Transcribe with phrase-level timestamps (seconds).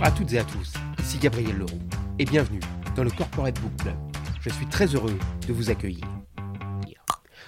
[0.00, 1.78] Bonjour à toutes et à tous, ici Gabriel Leroux
[2.18, 2.60] et bienvenue
[2.96, 3.96] dans le Corporate Book Club.
[4.40, 6.06] Je suis très heureux de vous accueillir.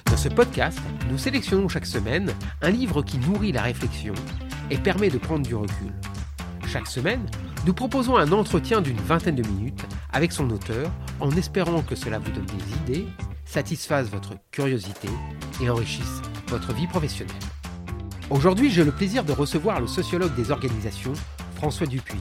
[0.04, 0.78] Dans ce podcast,
[1.10, 4.12] nous sélectionnons chaque semaine un livre qui nourrit la réflexion
[4.70, 5.94] et permet de prendre du recul.
[6.66, 7.26] Chaque semaine,
[7.64, 12.18] nous proposons un entretien d'une vingtaine de minutes avec son auteur en espérant que cela
[12.18, 13.06] vous donne des idées,
[13.46, 15.08] satisfasse votre curiosité
[15.62, 17.34] et enrichisse votre vie professionnelle.
[18.28, 21.14] Aujourd'hui, j'ai le plaisir de recevoir le sociologue des organisations,
[21.54, 22.20] François Dupuis.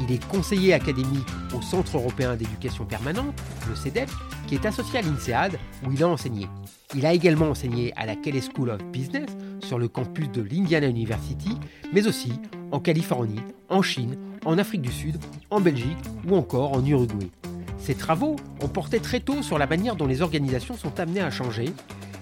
[0.00, 3.34] Il est conseiller académique au Centre européen d'éducation permanente,
[3.68, 4.10] le CEDEP,
[4.46, 6.48] qui est associé à l'INSEAD, où il a enseigné.
[6.94, 9.28] Il a également enseigné à la Kelley School of Business,
[9.62, 11.56] sur le campus de l'Indiana University,
[11.92, 12.32] mais aussi
[12.72, 15.18] en Californie, en Chine, en Afrique du Sud,
[15.50, 15.98] en Belgique
[16.28, 17.30] ou encore en Uruguay.
[17.78, 21.30] Ses travaux ont porté très tôt sur la manière dont les organisations sont amenées à
[21.30, 21.72] changer,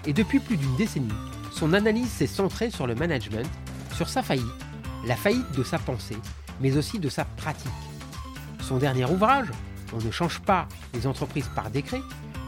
[0.05, 1.07] et depuis plus d'une décennie,
[1.51, 3.49] son analyse s'est centrée sur le management,
[3.95, 4.45] sur sa faillite,
[5.05, 6.17] la faillite de sa pensée,
[6.61, 7.71] mais aussi de sa pratique.
[8.61, 9.47] Son dernier ouvrage,
[9.93, 11.99] On ne change pas les entreprises par décret,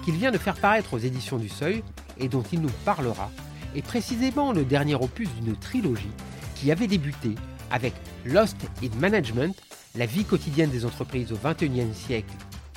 [0.05, 1.83] qu'il vient de faire paraître aux éditions du Seuil
[2.17, 3.29] et dont il nous parlera,
[3.75, 6.11] est précisément le dernier opus d'une trilogie
[6.55, 7.35] qui avait débuté
[7.69, 9.55] avec Lost in Management,
[9.95, 12.33] la vie quotidienne des entreprises au XXIe siècle,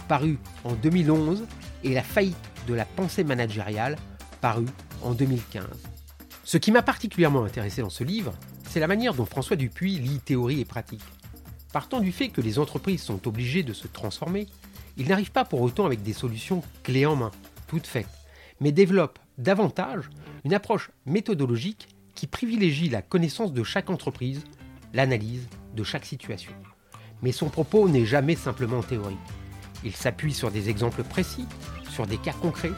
[0.08, 1.44] paru en 2011,
[1.84, 3.96] et La faillite de la pensée managériale,
[4.40, 4.66] paru
[5.02, 5.64] en 2015.
[6.42, 8.32] Ce qui m'a particulièrement intéressé dans ce livre,
[8.68, 11.04] c'est la manière dont François Dupuis lit théorie et pratique.
[11.76, 14.46] Partant du fait que les entreprises sont obligées de se transformer,
[14.96, 17.30] il n'arrive pas pour autant avec des solutions clés en main,
[17.66, 18.08] toutes faites,
[18.60, 20.08] mais développe davantage
[20.46, 24.42] une approche méthodologique qui privilégie la connaissance de chaque entreprise,
[24.94, 26.50] l'analyse de chaque situation.
[27.20, 29.18] Mais son propos n'est jamais simplement théorique.
[29.84, 31.44] Il s'appuie sur des exemples précis,
[31.90, 32.72] sur des cas concrets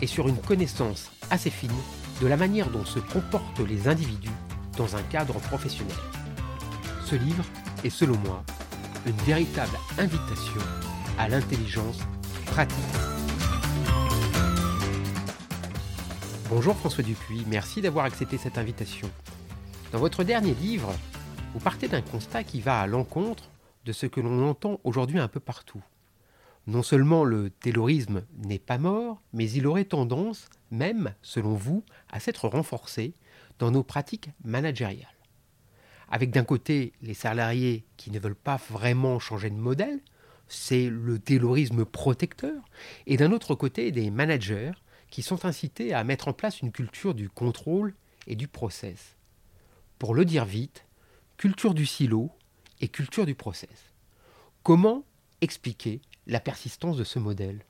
[0.00, 1.72] et sur une connaissance assez fine
[2.22, 4.30] de la manière dont se comportent les individus
[4.76, 5.96] dans un cadre professionnel.
[7.04, 7.44] Ce livre
[7.84, 8.42] est selon moi
[9.06, 10.60] une véritable invitation
[11.18, 11.98] à l'intelligence
[12.46, 12.76] pratique.
[16.48, 19.10] Bonjour François Dupuis, merci d'avoir accepté cette invitation.
[19.92, 20.92] Dans votre dernier livre,
[21.52, 23.50] vous partez d'un constat qui va à l'encontre
[23.84, 25.82] de ce que l'on entend aujourd'hui un peu partout.
[26.66, 32.18] Non seulement le terrorisme n'est pas mort, mais il aurait tendance, même selon vous, à
[32.18, 33.12] s'être renforcé
[33.58, 35.13] dans nos pratiques managériales
[36.14, 39.98] avec d'un côté les salariés qui ne veulent pas vraiment changer de modèle,
[40.46, 42.62] c'est le taylorisme protecteur,
[43.08, 44.70] et d'un autre côté des managers
[45.10, 47.96] qui sont incités à mettre en place une culture du contrôle
[48.28, 49.16] et du process.
[49.98, 50.84] Pour le dire vite,
[51.36, 52.30] culture du silo
[52.80, 53.92] et culture du process.
[54.62, 55.04] Comment
[55.40, 57.64] expliquer la persistance de ce modèle?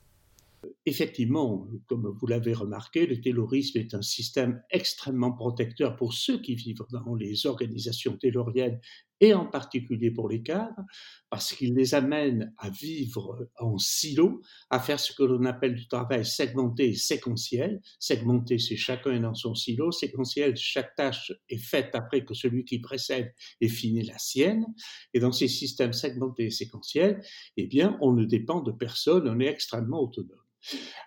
[0.87, 6.55] Effectivement, comme vous l'avez remarqué, le taylorisme est un système extrêmement protecteur pour ceux qui
[6.57, 8.79] vivent dans les organisations tayloriennes
[9.21, 10.85] et en particulier pour les cadres,
[11.31, 15.89] parce qu'il les amène à vivre en silo, à faire ce que l'on appelle du
[15.89, 17.81] travail segmenté et séquentiel.
[17.99, 19.91] Segmenté, c'est chacun dans son silo.
[19.91, 24.67] Séquentiel, chaque tâche est faite après que celui qui précède ait fini la sienne.
[25.15, 27.23] Et dans ces systèmes segmentés et séquentiels,
[27.57, 30.44] eh bien, on ne dépend de personne, on est extrêmement autonome.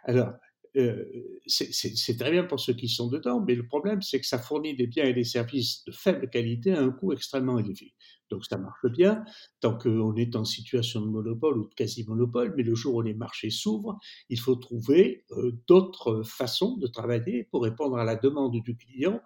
[0.03, 0.33] Alors,
[0.75, 1.05] euh,
[1.47, 4.75] c'est très bien pour ceux qui sont dedans, mais le problème, c'est que ça fournit
[4.75, 7.93] des biens et des services de faible qualité à un coût extrêmement élevé.
[8.29, 9.23] Donc ça marche bien
[9.61, 13.13] tant qu'on est en situation de monopole ou de quasi-monopole, mais le jour où les
[13.13, 13.97] marchés s'ouvrent,
[14.29, 19.21] il faut trouver euh, d'autres façons de travailler pour répondre à la demande du client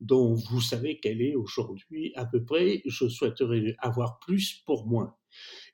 [0.00, 5.14] dont vous savez qu'elle est aujourd'hui à peu près, je souhaiterais avoir plus pour moins.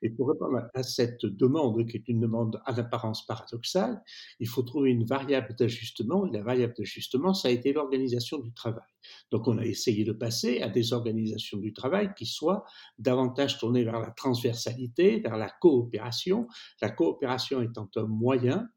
[0.01, 4.01] Et pour répondre à cette demande, qui est une demande en apparence paradoxale,
[4.39, 6.25] il faut trouver une variable d'ajustement.
[6.25, 8.83] Et la variable d'ajustement, ça a été l'organisation du travail.
[9.31, 12.63] Donc, on a essayé de passer à des organisations du travail qui soient
[12.97, 16.47] davantage tournées vers la transversalité, vers la coopération.
[16.81, 18.67] La coopération étant un moyen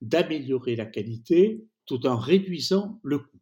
[0.00, 3.39] d'améliorer la qualité tout en réduisant le coût.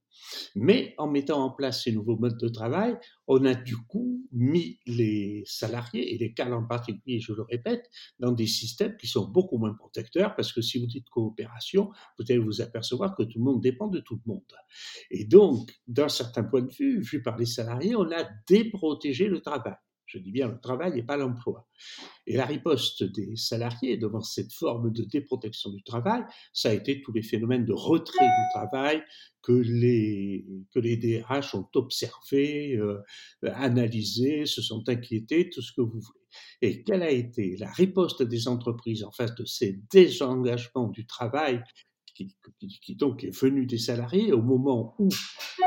[0.54, 4.78] Mais en mettant en place ces nouveaux modes de travail, on a du coup mis
[4.86, 9.28] les salariés, et les cadres en particulier, je le répète, dans des systèmes qui sont
[9.28, 13.38] beaucoup moins protecteurs, parce que si vous dites coopération, vous allez vous apercevoir que tout
[13.38, 14.42] le monde dépend de tout le monde.
[15.10, 19.40] Et donc, d'un certain point de vue, vu par les salariés, on a déprotégé le
[19.40, 19.74] travail.
[20.08, 21.68] Je dis bien le travail et pas l'emploi.
[22.26, 26.22] Et la riposte des salariés devant cette forme de déprotection du travail,
[26.54, 29.02] ça a été tous les phénomènes de retrait du travail
[29.42, 33.02] que les, que les DRH ont observés, euh,
[33.42, 36.18] analysés, se sont inquiétés, tout ce que vous voulez.
[36.62, 41.62] Et quelle a été la riposte des entreprises en face de ces désengagements du travail
[42.14, 45.08] qui, donc est venu des salariés au moment où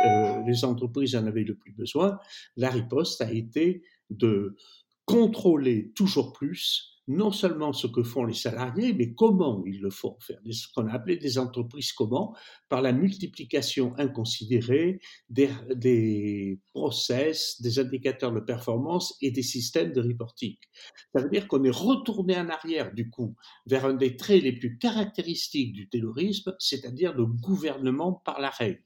[0.05, 2.19] euh, les entreprises en avaient le plus besoin,
[2.57, 4.55] la riposte a été de
[5.05, 10.17] contrôler toujours plus non seulement ce que font les salariés, mais comment ils le font,
[10.19, 12.35] faire ce qu'on a appelé des entreprises comment,
[12.69, 20.55] par la multiplication inconsidérée des, process, des indicateurs de performance et des systèmes de reporting.
[21.13, 23.35] Ça veut dire qu'on est retourné en arrière, du coup,
[23.65, 28.83] vers un des traits les plus caractéristiques du terrorisme, c'est-à-dire le gouvernement par la règle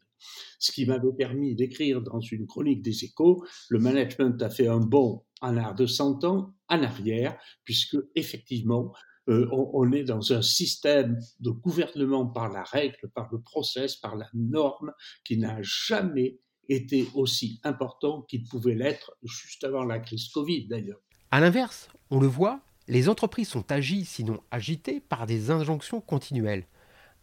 [0.60, 4.80] ce qui m'avait permis d'écrire dans une chronique des échos, le management a fait un
[4.80, 8.94] bond en art de 100 ans en arrière, puisque effectivement,
[9.28, 14.16] euh, on, est dans un système de gouvernement par la règle, par le process, par
[14.16, 14.92] la norme,
[15.24, 16.40] qui n'a jamais
[16.70, 21.00] été aussi important qu'il pouvait l'être juste avant la crise Covid d'ailleurs.
[21.32, 26.66] À l'inverse, on le voit, les entreprises sont agies, sinon agitées, par des injonctions continuelles.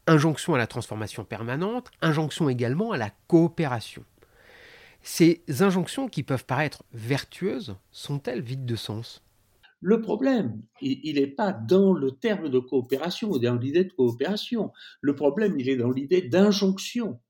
[0.07, 4.05] Injonction à la transformation permanente, injonction également à la coopération.
[5.03, 9.23] Ces injonctions qui peuvent paraître vertueuses sont-elles vides de sens?
[9.81, 14.73] Le problème, il n'est pas dans le terme de coopération ou dans l'idée de coopération.
[15.01, 17.21] Le problème, il est dans l'idée d'injonction.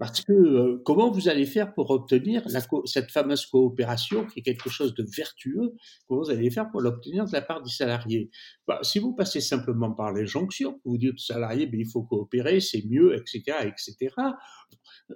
[0.00, 2.42] Parce que euh, comment vous allez faire pour obtenir
[2.86, 5.74] cette fameuse coopération qui est quelque chose de vertueux?
[6.08, 8.30] Comment vous allez faire pour l'obtenir de la part des salariés?
[8.66, 12.60] Bah, Si vous passez simplement par l'injonction, vous dites aux salariés, ben, il faut coopérer,
[12.60, 14.14] c'est mieux, etc., etc.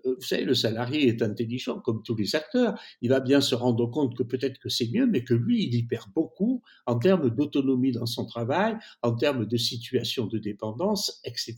[0.05, 2.79] Euh, vous savez, le salarié est intelligent comme tous les acteurs.
[3.01, 5.75] Il va bien se rendre compte que peut-être que c'est mieux, mais que lui, il
[5.75, 11.21] y perd beaucoup en termes d'autonomie dans son travail, en termes de situation de dépendance,
[11.25, 11.57] etc.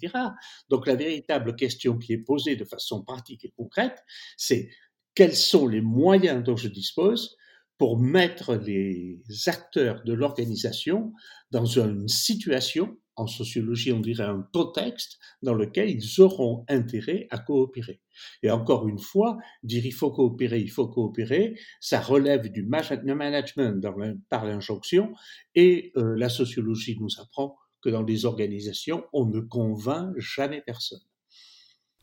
[0.69, 4.05] Donc la véritable question qui est posée de façon pratique et concrète,
[4.37, 4.69] c'est
[5.15, 7.37] quels sont les moyens dont je dispose
[7.79, 11.13] pour mettre les acteurs de l'organisation
[11.51, 17.39] dans une situation en sociologie, on dirait un contexte dans lequel ils auront intérêt à
[17.39, 18.03] coopérer.
[18.43, 23.83] Et encore une fois, dire il faut coopérer, il faut coopérer, ça relève du management
[24.29, 25.15] par l'injonction,
[25.55, 31.01] et euh, la sociologie nous apprend que dans les organisations, on ne convainc jamais personne.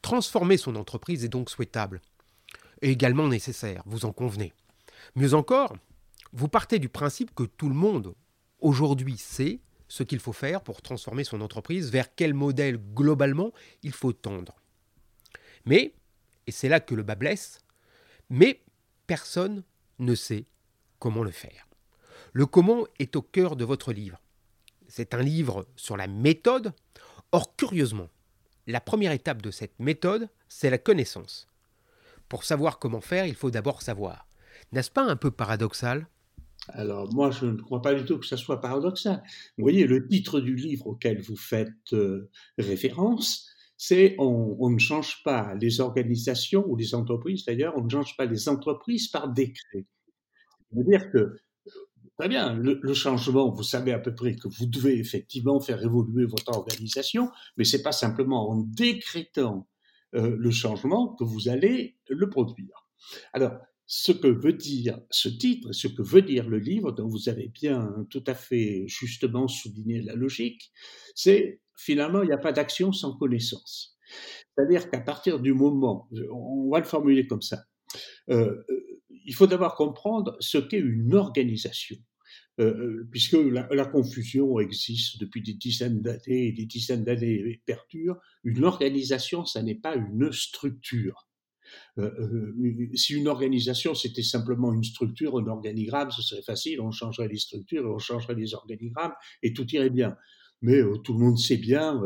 [0.03, 2.01] Transformer son entreprise est donc souhaitable,
[2.81, 4.51] et également nécessaire, vous en convenez.
[5.15, 5.77] Mieux encore,
[6.33, 8.13] vous partez du principe que tout le monde,
[8.59, 13.93] aujourd'hui, sait ce qu'il faut faire pour transformer son entreprise, vers quel modèle globalement il
[13.93, 14.57] faut tendre.
[15.65, 15.93] Mais,
[16.47, 17.59] et c'est là que le bas blesse,
[18.29, 18.61] mais
[19.07, 19.63] personne
[19.99, 20.47] ne sait
[20.99, 21.65] comment le faire.
[22.33, 24.19] Le comment est au cœur de votre livre.
[24.89, 26.73] C'est un livre sur la méthode.
[27.31, 28.09] Or, curieusement,
[28.67, 31.47] la première étape de cette méthode, c'est la connaissance.
[32.29, 34.27] Pour savoir comment faire, il faut d'abord savoir.
[34.71, 36.07] N'est-ce pas un peu paradoxal?
[36.69, 39.21] Alors moi, je ne crois pas du tout que ça soit paradoxal.
[39.57, 45.23] Vous voyez, le titre du livre auquel vous faites euh, référence, c'est on, ne change
[45.23, 49.85] pas les organisations ou les entreprises, d'ailleurs, on ne change pas les entreprises par décret.
[50.69, 51.35] Ça veut dire que,
[52.17, 56.25] très bien, le, changement, vous savez à peu près que vous devez effectivement faire évoluer
[56.25, 59.67] votre organisation, mais c'est pas simplement en décrétant
[60.15, 62.87] euh, le changement que vous allez le produire.
[63.33, 63.53] Alors,
[63.85, 67.49] ce que veut dire ce titre, ce que veut dire le livre, dont vous avez
[67.49, 70.71] bien tout à fait justement souligné la logique,
[71.15, 73.97] c'est finalement, il n'y a pas d'action sans connaissance.
[74.55, 77.63] C'est-à-dire qu'à partir du moment, on va le formuler comme ça,
[78.29, 78.63] euh,
[79.25, 81.97] il faut d'abord comprendre ce qu'est une organisation.
[82.59, 88.63] Euh, puisque la, confusion existe depuis des dizaines d'années et des dizaines d'années perdure, une
[88.63, 91.27] organisation, ça n'est pas une structure.
[91.97, 96.91] Euh, euh, si une organisation c'était simplement une structure, un organigramme, ce serait facile, on
[96.91, 100.15] changerait les structures, on changerait les organigrammes et tout irait bien.
[100.61, 102.01] Mais euh, tout le monde sait bien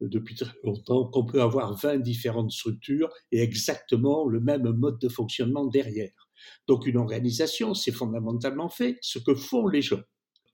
[0.00, 5.08] depuis très longtemps qu'on peut avoir 20 différentes structures et exactement le même mode de
[5.08, 6.25] fonctionnement derrière.
[6.66, 10.00] Donc une organisation, c'est fondamentalement fait ce que font les gens.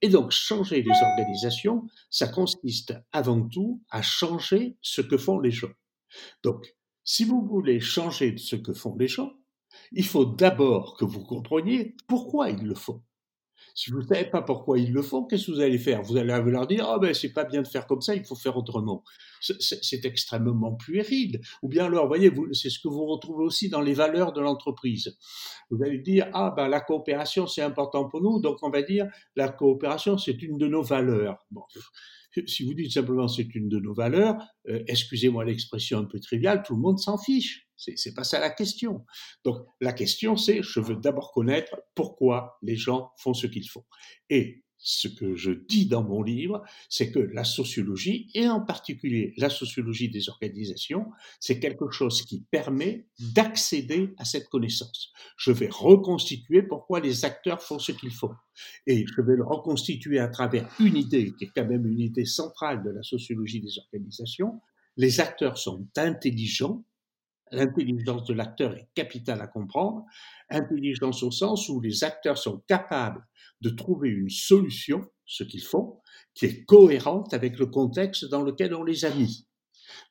[0.01, 5.51] Et donc changer les organisations, ça consiste avant tout à changer ce que font les
[5.51, 5.71] gens.
[6.43, 9.33] Donc si vous voulez changer ce que font les gens,
[9.91, 13.01] il faut d'abord que vous compreniez pourquoi ils le font.
[13.73, 16.03] Si vous ne savez pas pourquoi ils le font, qu'est-ce que vous allez faire?
[16.03, 18.35] Vous allez leur dire ah ben c'est pas bien de faire comme ça, il faut
[18.35, 19.03] faire autrement.
[19.41, 21.41] C'est extrêmement puéril.
[21.63, 25.17] Ou bien alors, voyez, c'est ce que vous retrouvez aussi dans les valeurs de l'entreprise.
[25.71, 29.07] Vous allez dire ah ben la coopération c'est important pour nous, donc on va dire
[29.35, 31.45] la coopération c'est une de nos valeurs.
[31.51, 31.63] Bon,
[32.47, 34.35] si vous dites simplement c'est une de nos valeurs,
[34.67, 37.67] euh, excusez-moi l'expression un peu triviale, tout le monde s'en fiche.
[37.75, 39.05] C'est pas ça la question.
[39.43, 43.83] Donc la question c'est, je veux d'abord connaître pourquoi les gens font ce qu'ils font.
[44.29, 49.33] Et ce que je dis dans mon livre, c'est que la sociologie, et en particulier
[49.37, 51.07] la sociologie des organisations,
[51.39, 55.13] c'est quelque chose qui permet d'accéder à cette connaissance.
[55.37, 58.31] Je vais reconstituer pourquoi les acteurs font ce qu'ils font.
[58.85, 62.25] Et je vais le reconstituer à travers une idée qui est quand même une idée
[62.25, 64.59] centrale de la sociologie des organisations.
[64.97, 66.83] Les acteurs sont intelligents,
[67.53, 70.05] l'intelligence de l'acteur est capitale à comprendre,
[70.49, 73.25] intelligence au sens où les acteurs sont capables
[73.61, 76.01] de trouver une solution, ce qu'ils font,
[76.33, 79.47] qui est cohérente avec le contexte dans lequel on les a mis.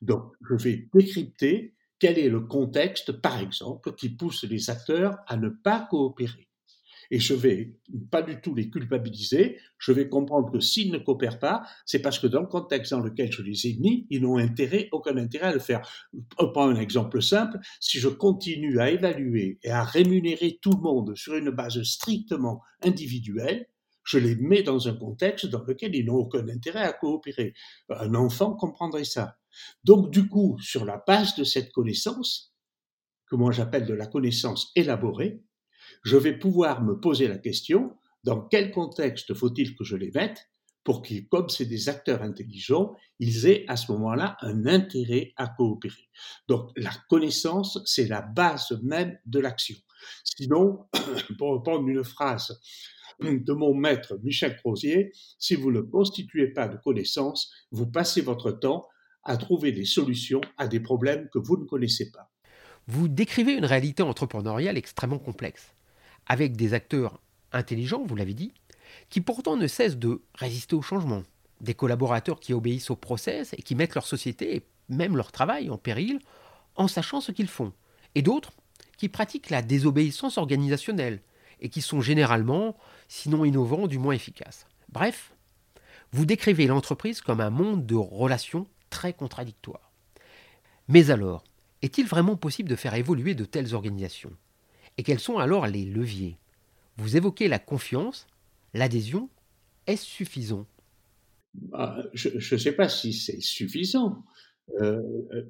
[0.01, 5.37] Donc, je vais décrypter quel est le contexte, par exemple, qui pousse les acteurs à
[5.37, 6.49] ne pas coopérer
[7.11, 7.75] et je vais
[8.11, 9.57] pas du tout les culpabiliser.
[9.77, 12.99] Je vais comprendre que s'ils ne coopèrent pas, c'est parce que dans le contexte dans
[12.99, 15.81] lequel je les ai mis, ils n'ont intérêt, aucun intérêt à le faire.
[16.39, 17.59] On un exemple simple.
[17.79, 22.61] Si je continue à évaluer et à rémunérer tout le monde sur une base strictement
[22.81, 23.67] individuelle,
[24.03, 27.53] je les mets dans un contexte dans lequel ils n'ont aucun intérêt à coopérer.
[27.89, 29.37] Un enfant comprendrait ça.
[29.83, 32.53] Donc, du coup, sur la base de cette connaissance,
[33.27, 35.41] que moi j'appelle de la connaissance élaborée,
[36.03, 40.49] je vais pouvoir me poser la question, dans quel contexte faut-il que je les mette
[40.83, 45.47] pour qu'ils, comme c'est des acteurs intelligents, ils aient à ce moment-là un intérêt à
[45.47, 46.09] coopérer.
[46.47, 49.77] Donc la connaissance, c'est la base même de l'action.
[50.23, 50.85] Sinon,
[51.37, 52.59] pour reprendre une phrase
[53.21, 58.51] de mon maître Michel Crozier, si vous ne constituez pas de connaissances, vous passez votre
[58.51, 58.87] temps
[59.23, 62.29] à trouver des solutions à des problèmes que vous ne connaissez pas.
[62.87, 65.73] Vous décrivez une réalité entrepreneuriale extrêmement complexe
[66.27, 67.19] avec des acteurs
[67.51, 68.53] intelligents, vous l'avez dit,
[69.09, 71.23] qui pourtant ne cessent de résister au changement,
[71.61, 75.69] des collaborateurs qui obéissent au process et qui mettent leur société et même leur travail
[75.69, 76.19] en péril
[76.75, 77.73] en sachant ce qu'ils font,
[78.15, 78.53] et d'autres
[78.97, 81.21] qui pratiquent la désobéissance organisationnelle
[81.61, 82.75] et qui sont généralement,
[83.07, 84.65] sinon innovants, du moins efficaces.
[84.89, 85.33] Bref,
[86.11, 89.91] vous décrivez l'entreprise comme un monde de relations très contradictoires.
[90.87, 91.43] Mais alors,
[91.81, 94.33] est-il vraiment possible de faire évoluer de telles organisations?
[94.97, 96.37] Et quels sont alors les leviers?
[96.97, 98.27] Vous évoquez la confiance,
[98.73, 99.29] l'adhésion.
[99.87, 100.65] Est-ce suffisant?
[101.53, 104.23] Bah, Je ne sais pas si c'est suffisant,
[104.81, 105.01] euh,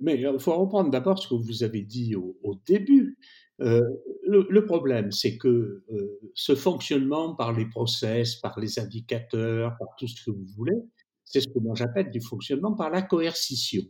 [0.02, 3.18] mais il faut reprendre d'abord ce que vous avez dit au, début.
[3.62, 3.82] Euh,
[4.28, 10.08] le, problème, c'est que euh, ce fonctionnement par les process, par les indicateurs, par tout
[10.08, 10.78] ce que vous voulez,
[11.24, 13.84] c'est ce que j'appelle du fonctionnement par la coercition.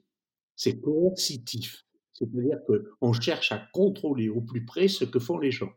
[0.56, 1.84] C'est coercitif.
[2.14, 5.72] C'est-à-dire qu'on cherche à contrôler au plus près ce que font les gens.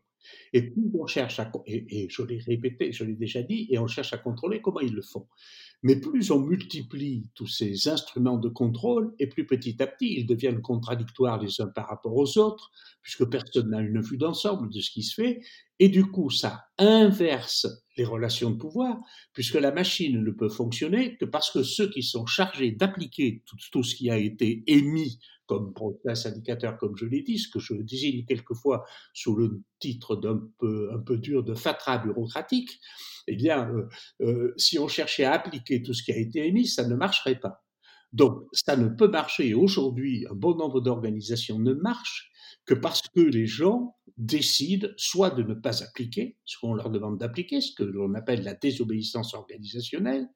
[0.53, 3.87] Et plus on cherche à, et, je l'ai répété, je l'ai déjà dit, et on
[3.87, 5.29] cherche à contrôler comment ils le font.
[5.87, 10.27] Mais plus on multiplie tous ces instruments de contrôle, et plus petit à petit ils
[10.27, 14.81] deviennent contradictoires les uns par rapport aux autres, puisque personne n'a une vue d'ensemble de
[14.81, 15.43] ce qui se fait,
[15.79, 18.99] et du coup ça inverse les relations de pouvoir,
[19.33, 23.85] puisque la machine ne peut fonctionner que parce que ceux qui sont chargés d'appliquer tout,
[23.85, 27.75] ce qui a été émis comme process indicateur, comme je l'ai dit, ce que je
[27.75, 32.81] désigne quelquefois sous le titre d'un peu, un peu dur de fatras bureaucratique,
[33.29, 33.89] eh bien, euh,
[34.21, 37.39] euh, si on cherchait à appliquer tout ce qui a été émis, ça ne marcherait
[37.39, 37.65] pas.
[38.13, 39.55] Donc, ça ne peut marcher.
[39.55, 42.31] Aujourd'hui, un bon nombre d'organisations ne marchent
[42.65, 47.19] que parce que les gens décident soit de ne pas appliquer ce qu'on leur demande
[47.19, 50.29] d'appliquer, ce que l'on appelle la désobéissance organisationnelle,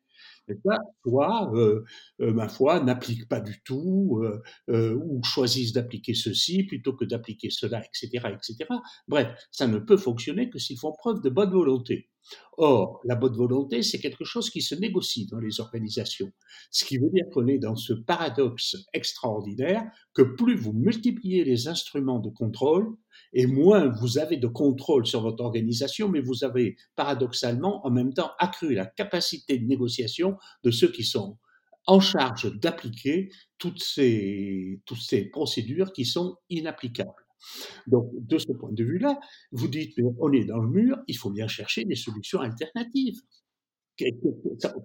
[1.04, 1.84] soit, euh,
[2.20, 4.22] euh, ma foi, n'appliquent pas du tout,
[4.68, 8.68] euh, ou choisissent d'appliquer ceci plutôt que d'appliquer cela, etc., etc.
[9.08, 12.08] Bref, ça ne peut fonctionner que s'ils font preuve de bonne volonté.
[12.58, 16.30] Or, la bonne volonté, c'est quelque chose qui se négocie dans les organisations.
[16.70, 19.82] Ce qui veut dire qu'on est dans ce paradoxe extraordinaire
[20.14, 22.94] que plus vous multipliez les instruments de contrôle,
[23.32, 28.12] et moins vous avez de contrôle sur votre organisation, mais vous avez paradoxalement en même
[28.12, 31.38] temps accru la capacité de négociation de ceux qui sont
[31.86, 37.10] en charge d'appliquer toutes ces, toutes ces procédures qui sont inapplicables.
[37.86, 39.18] Donc, de ce point de vue-là,
[39.52, 43.20] vous dites, on est dans le mur, il faut bien chercher des solutions alternatives.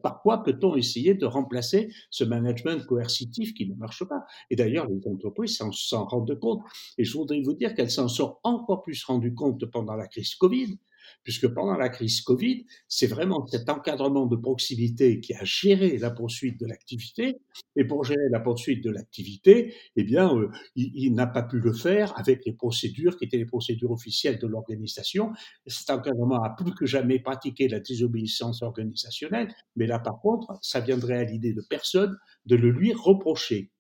[0.04, 4.26] Par quoi peut-on essayer de remplacer ce management coercitif qui ne marche pas?
[4.50, 6.62] Et d'ailleurs, les entreprises s'en rendent compte.
[6.98, 10.36] Et je voudrais vous dire qu'elles s'en sont encore plus rendues compte pendant la crise
[10.36, 10.78] Covid,
[11.24, 16.12] puisque pendant la crise Covid, c'est vraiment cet encadrement de proximité qui a géré la
[16.12, 17.38] poursuite de l'activité.
[17.76, 21.74] Et pour gérer la poursuite de l'activité, eh bien, euh, il, n'a pas pu le
[21.74, 25.32] faire avec les procédures qui étaient les procédures officielles de l'organisation.
[25.68, 30.80] Cet encadrement a plus que jamais pratiqué la désobéissance organisationnelle, mais là, par contre, ça
[30.80, 33.72] viendrait à l'idée de personne de le lui reprocher.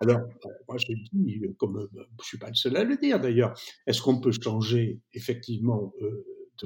[0.00, 3.20] Alors, euh, moi je dis, comme euh, je suis pas le seul à le dire
[3.20, 5.92] d'ailleurs, est-ce qu'on peut changer effectivement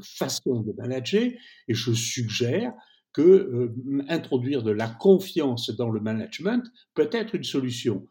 [0.03, 1.31] façon de manager,
[1.69, 2.73] et je suggère
[3.13, 3.75] que euh,
[4.09, 8.07] introduire de la confiance dans le management peut être une solution.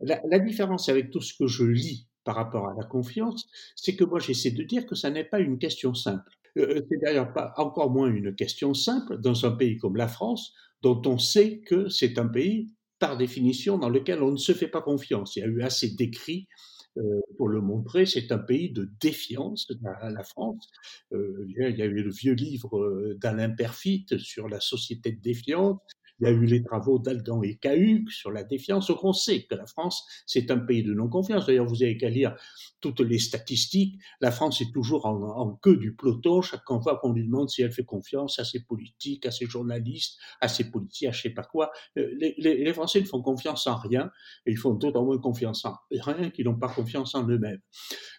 [0.00, 4.04] La, différence avec tout ce que je lis par rapport à la confiance, c'est que
[4.04, 6.30] moi j'essaie de dire que ça n'est pas une question simple.
[6.58, 10.52] Euh, c'est d'ailleurs pas encore moins une question simple dans un pays comme la France,
[10.82, 12.68] dont on sait que c'est un pays
[12.98, 15.36] par définition dans lequel on ne se fait pas confiance.
[15.36, 16.48] Il y a eu assez d'écrits
[16.96, 20.70] euh, pour le montrer, c'est un pays de défiance, la, la France.
[21.12, 25.20] Euh, il y a eu le vieux livre euh, d'Alain Perfit sur la société de
[25.20, 25.80] défiance.
[26.20, 28.90] Il y a eu les travaux d'Aldan et Cahuc sur la défiance.
[29.02, 31.46] On sait que la France, c'est un pays de non-confiance.
[31.46, 32.34] D'ailleurs, vous avez qu'à lire
[32.80, 33.98] toutes les statistiques.
[34.20, 37.72] La France est toujours en, queue du peloton chaque fois qu'on lui demande si elle
[37.72, 41.44] fait confiance à ses politiques, à ses journalistes, à ses politiciens, à je sais pas
[41.44, 41.70] quoi.
[41.98, 44.10] Euh, les, Français ne font confiance en rien
[44.46, 47.60] ils font d'autant moins confiance en rien qu'ils n'ont pas confiance en eux-mêmes.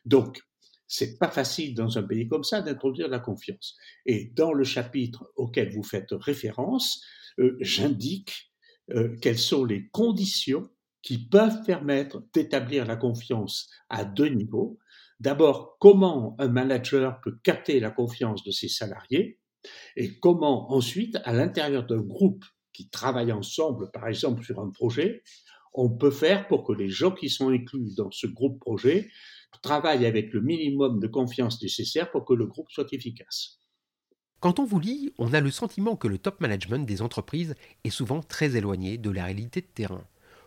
[0.05, 0.41] Donc,
[0.87, 3.75] c'est pas facile dans un pays comme ça d'introduire la confiance.
[4.05, 7.03] Et dans le chapitre auquel vous faites référence,
[7.59, 8.51] j'indique
[8.91, 10.69] euh, quelles sont les conditions
[11.01, 14.77] qui peuvent permettre d'établir la confiance à deux niveaux.
[15.19, 19.39] D'abord, comment un manager peut capter la confiance de ses salariés
[19.95, 25.23] et comment ensuite, à l'intérieur d'un groupe qui travaille ensemble, par exemple sur un projet,
[25.73, 29.09] on peut faire pour que les gens qui sont inclus dans ce groupe projet
[29.61, 33.59] travaillent avec le minimum de confiance nécessaire pour que le groupe soit efficace.
[34.39, 37.89] Quand on vous lit, on a le sentiment que le top management des entreprises est
[37.89, 40.03] souvent très éloigné de la réalité de terrain.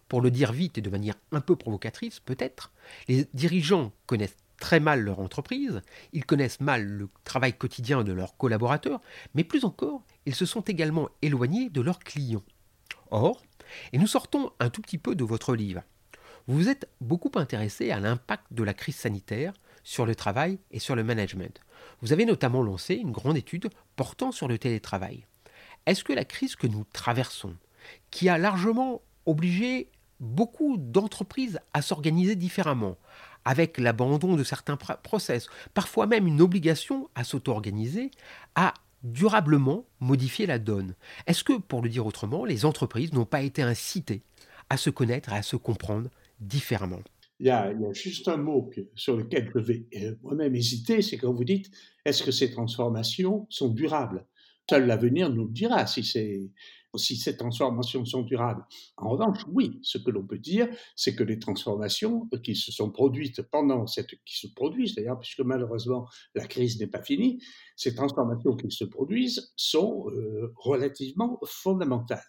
[0.09, 2.73] Pour le dire vite et de manière un peu provocatrice peut-être,
[3.09, 5.83] les dirigeants connaissent très mal leur entreprise,
[6.13, 9.01] ils connaissent mal le travail quotidien de leurs collaborateurs,
[9.35, 12.45] mais plus encore, ils se sont également éloignés de leurs clients.
[13.11, 13.43] Or,
[13.93, 15.83] et nous sortons un tout petit peu de votre livre,
[16.47, 20.79] vous vous êtes beaucoup intéressé à l'impact de la crise sanitaire sur le travail et
[20.79, 21.61] sur le management.
[22.03, 25.27] Vous avez notamment lancé une grande étude portant sur le télétravail.
[25.87, 27.57] Est-ce que la crise que nous traversons,
[28.11, 29.89] qui a largement obligé
[30.21, 32.97] beaucoup d'entreprises à s'organiser différemment,
[33.45, 38.11] avec l'abandon de certains process, parfois même une obligation à s'auto-organiser,
[38.54, 40.95] a durablement modifié la donne?
[41.26, 44.23] Est-ce que, pour le dire autrement, les entreprises n'ont pas été incitées
[44.69, 47.00] à se connaître et à se comprendre différemment?
[47.41, 51.33] Il y, a, juste un mot sur lequel je vais euh, moi-même hésiter, c'est quand
[51.33, 51.71] vous dites
[52.05, 54.26] est-ce que ces transformations sont durables?
[54.69, 58.65] Seul l'avenir nous le dira si, si ces transformations sont durables.
[58.99, 62.91] En revanche, oui, ce que l'on peut dire, c'est que les transformations qui se sont
[62.91, 67.43] produites pendant cette, qui se produisent d'ailleurs, puisque malheureusement la crise n'est pas finie,
[67.75, 72.23] ces transformations qui se produisent sont euh, relativement fondamentales.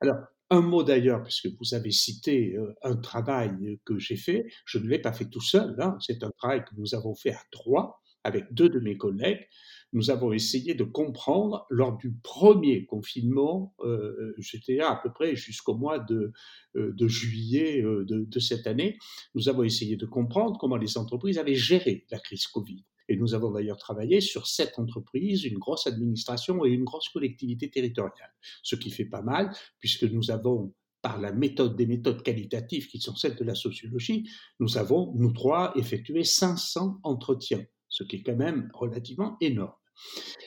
[0.00, 0.18] Alors,
[0.54, 4.88] un mot d'ailleurs, puisque vous avez cité euh, un travail que j'ai fait, je ne
[4.88, 8.00] l'ai pas fait tout seul, hein, c'est un travail que nous avons fait à trois
[8.24, 9.46] avec deux de mes collègues.
[9.92, 15.76] Nous avons essayé de comprendre lors du premier confinement, euh, j'étais à peu près jusqu'au
[15.76, 16.32] mois de,
[16.74, 18.98] euh, juillet euh, de, de cette année,
[19.34, 22.84] nous avons essayé de comprendre comment les entreprises avaient géré la crise Covid.
[23.08, 27.70] Et nous avons d'ailleurs travaillé sur sept entreprises, une grosse administration et une grosse collectivité
[27.70, 32.88] territoriale, ce qui fait pas mal, puisque nous avons par la méthode des méthodes qualitatives
[32.88, 34.26] qui sont celles de la sociologie,
[34.58, 39.74] nous avons, nous trois, effectué 500 entretiens, ce qui est quand même relativement énorme.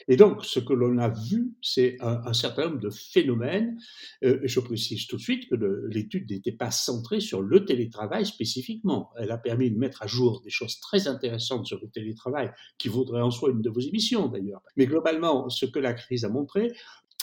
[0.08, 3.78] Et donc, ce que l'on a vu, c'est un, certain nombre de phénomènes.
[4.24, 5.54] Euh, je précise tout de suite que
[5.88, 9.10] l'étude n'était pas centrée sur le télétravail spécifiquement.
[9.18, 12.88] Elle a permis de mettre à jour des choses très intéressantes sur le télétravail, qui
[12.88, 14.62] vaudrait en soi une de vos émissions d'ailleurs.
[14.76, 16.72] Mais globalement, ce que la crise a montré,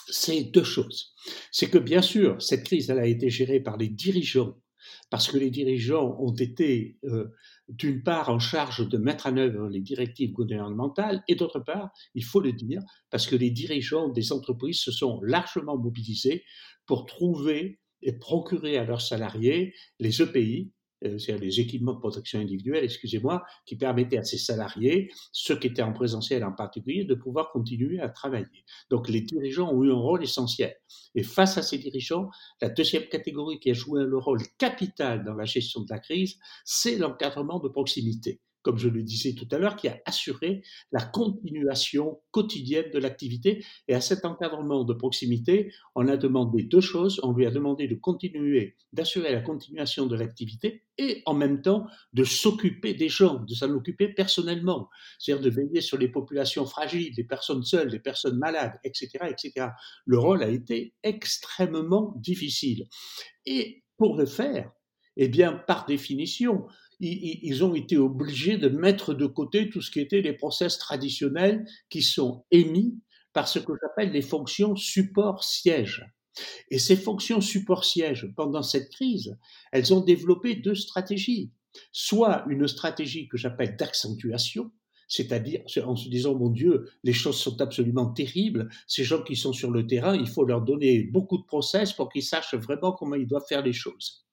[0.08, 1.14] c'est deux choses.
[1.52, 4.56] C'est que bien sûr, cette crise, elle a été gérée par les dirigeants
[5.10, 7.32] parce que les dirigeants ont été euh,
[7.70, 12.24] d'une part en charge de mettre en œuvre les directives gouvernementales et d'autre part, il
[12.24, 16.44] faut le dire, parce que les dirigeants des entreprises se sont largement mobilisés
[16.86, 22.84] pour trouver et procurer à leurs salariés les EPI, c'est-à-dire les équipements de protection individuelle,
[22.84, 27.52] excusez-moi, qui permettaient à ces salariés, ceux qui étaient en présentiel en particulier, de pouvoir
[27.52, 28.66] continuer à travailler.
[28.90, 30.76] Donc les dirigeants ont eu un rôle essentiel.
[31.14, 32.30] Et face à ces dirigeants,
[32.62, 36.38] la deuxième catégorie qui a joué un rôle capital dans la gestion de la crise,
[36.64, 41.06] c'est l'encadrement de proximité comme je le disais tout à l'heure, qui a assuré la
[41.06, 43.64] continuation quotidienne de l'activité.
[43.88, 47.20] Et à cet encadrement de proximité, on a demandé deux choses.
[47.22, 51.86] On lui a demandé de continuer, d'assurer la continuation de l'activité et en même temps
[52.14, 57.14] de s'occuper des gens, de s'en occuper personnellement, c'est-à-dire de veiller sur les populations fragiles,
[57.16, 59.68] les personnes seules, les personnes malades, etc., etc.
[60.08, 62.88] Le rôle a été extrêmement difficile.
[63.46, 64.72] Et pour le faire,
[65.18, 66.66] eh bien, par définition,
[67.00, 71.66] ils, ont été obligés de mettre de côté tout ce qui était les process traditionnels
[71.90, 73.00] qui sont émis
[73.34, 76.06] par ce que j'appelle les fonctions support-siège.
[76.70, 79.38] Et ces fonctions support-siège, pendant cette crise,
[79.72, 81.52] elles ont développé deux stratégies.
[81.92, 84.72] Soit une stratégie que j'appelle d'accentuation,
[85.08, 89.54] c'est-à-dire en se disant, mon Dieu, les choses sont absolument terribles, ces gens qui sont
[89.54, 93.16] sur le terrain, il faut leur donner beaucoup de process pour qu'ils sachent vraiment comment
[93.16, 94.26] ils doivent faire les choses.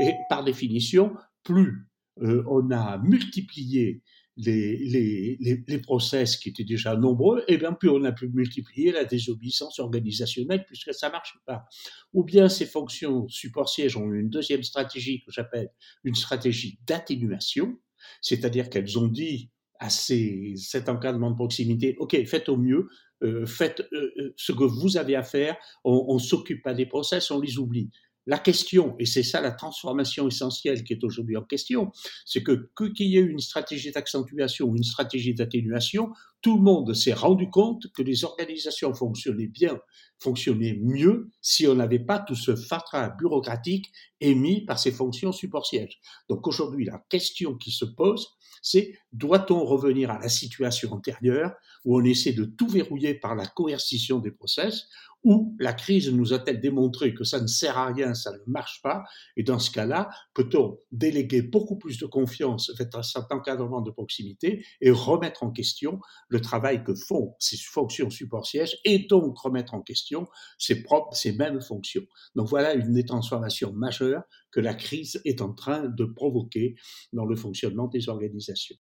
[0.00, 1.89] Et par définition, plus
[2.22, 4.02] euh, on a multiplié
[4.36, 9.78] les, process qui étaient déjà nombreux, et bien plus on a pu multiplier la désobéissance
[9.78, 11.64] organisationnelle puisque ça marche pas.
[12.12, 15.70] Ou bien ces fonctions support-siège ont une deuxième stratégie que j'appelle
[16.04, 17.78] une stratégie d'atténuation,
[18.22, 22.88] c'est-à-dire qu'elles ont dit à ces, cet encadrement de proximité, OK, faites au mieux,
[23.22, 27.30] euh, faites euh, ce que vous avez à faire, on ne s'occupe pas des process,
[27.30, 27.90] on les oublie.
[28.30, 31.90] La question, et c'est ça la transformation essentielle qui est aujourd'hui en question,
[32.24, 36.94] c'est que qu'il y ait une stratégie d'accentuation ou une stratégie d'atténuation, tout le monde
[36.94, 39.80] s'est rendu compte que les organisations fonctionnaient bien,
[40.20, 43.90] fonctionnaient mieux si on n'avait pas tout ce fatras bureaucratique
[44.20, 45.98] émis par ces fonctions support-sièges.
[46.28, 48.28] Donc aujourd'hui, la question qui se pose,
[48.62, 51.52] c'est doit-on revenir à la situation antérieure
[51.84, 54.86] où on essaie de tout verrouiller par la coercition des process
[55.24, 58.80] ou la crise nous a-t-elle démontré que ça ne sert à rien, ça ne marche
[58.82, 59.04] pas?
[59.36, 64.64] Et dans ce cas-là, peut-on déléguer beaucoup plus de confiance vers cet encadrement de proximité
[64.80, 69.82] et remettre en question le travail que font ces fonctions support-sièges et donc remettre en
[69.82, 70.26] question
[70.58, 72.04] ces, propres, ces mêmes fonctions?
[72.34, 76.76] Donc voilà une des transformations majeures que la crise est en train de provoquer
[77.12, 78.76] dans le fonctionnement des organisations.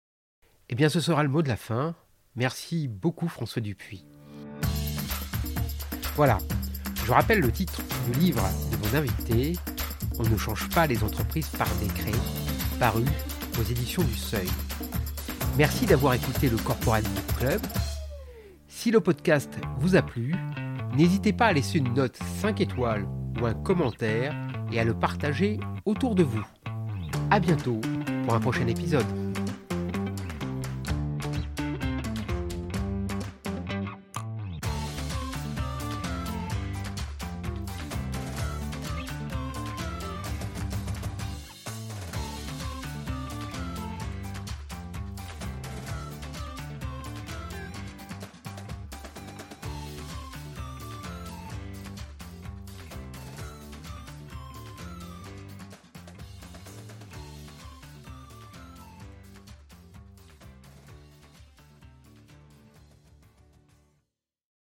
[0.69, 1.95] Eh bien, ce sera le mot de la fin.
[2.35, 4.03] Merci beaucoup François Dupuis.
[6.15, 6.37] Voilà,
[7.05, 9.53] je rappelle le titre du livre de mon invité,
[10.17, 12.17] On ne change pas les entreprises par décret,
[12.79, 13.03] paru
[13.59, 14.47] aux éditions du Seuil.
[15.57, 17.61] Merci d'avoir écouté le Corporate Book Club.
[18.69, 20.33] Si le podcast vous a plu,
[20.95, 23.05] n'hésitez pas à laisser une note 5 étoiles
[23.41, 24.33] ou un commentaire
[24.71, 26.45] et à le partager autour de vous.
[27.29, 27.81] A bientôt
[28.23, 29.24] pour un prochain épisode.